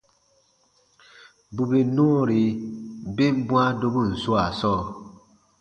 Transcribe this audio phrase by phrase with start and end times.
[1.55, 2.41] Bù bè nɔɔri
[3.15, 4.79] ben bwãa dobun swaa sɔɔ,